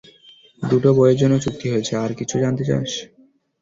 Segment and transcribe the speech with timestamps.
[0.61, 2.91] দুটো বইয়ের জন্য চুক্তি হয়েছে, আর কিছু জানতে চাস?